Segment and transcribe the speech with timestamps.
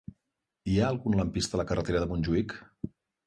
[0.69, 2.57] Hi ha algun lampista a la carretera de Montjuïc?